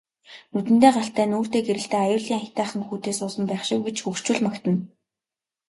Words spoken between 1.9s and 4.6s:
аюулын аятайхан хүүтэй суусан байх шив гэж хөгшчүүд